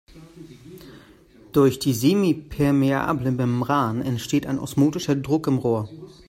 Durch 1.51 1.77
die 1.77 1.93
semipermeable 1.93 3.29
Membran 3.31 4.01
entsteht 4.01 4.47
ein 4.47 4.57
osmotischer 4.57 5.15
Druck 5.15 5.45
im 5.45 5.59
Rohr. 5.59 5.89